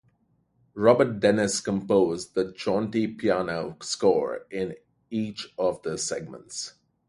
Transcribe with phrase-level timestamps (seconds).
[0.73, 4.75] Robert Dennis composed the jaunty piano score in
[5.11, 6.73] each of the segments.